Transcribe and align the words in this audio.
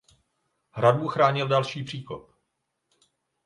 Hradbu 0.71 1.07
chránil 1.07 1.47
další 1.47 1.83
příkop. 1.83 2.31